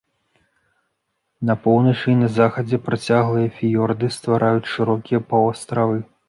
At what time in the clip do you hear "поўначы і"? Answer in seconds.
1.65-2.15